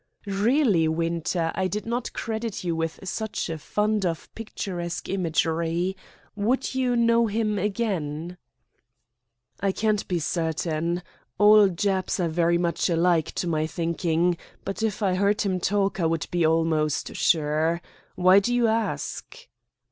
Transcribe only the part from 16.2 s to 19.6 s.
be almost sure. Why do you ask?"